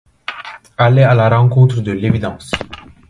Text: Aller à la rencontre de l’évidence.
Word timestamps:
Aller 0.79 1.03
à 1.03 1.13
la 1.13 1.29
rencontre 1.29 1.79
de 1.79 1.91
l’évidence. 1.91 2.49